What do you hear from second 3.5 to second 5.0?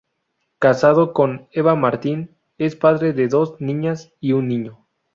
niñas y un niño.